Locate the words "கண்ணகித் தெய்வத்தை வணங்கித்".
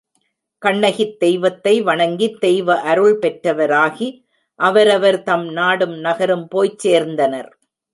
0.61-2.39